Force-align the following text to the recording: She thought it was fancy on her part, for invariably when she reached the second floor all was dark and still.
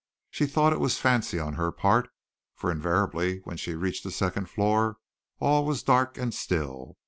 She 0.31 0.47
thought 0.47 0.73
it 0.73 0.79
was 0.79 0.97
fancy 0.97 1.37
on 1.37 1.53
her 1.53 1.71
part, 1.71 2.09
for 2.55 2.71
invariably 2.71 3.37
when 3.43 3.55
she 3.57 3.75
reached 3.75 4.03
the 4.03 4.09
second 4.09 4.49
floor 4.49 4.97
all 5.39 5.63
was 5.63 5.83
dark 5.83 6.17
and 6.17 6.33
still. 6.33 6.97